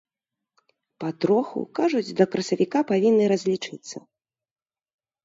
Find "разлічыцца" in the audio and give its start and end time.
3.33-3.97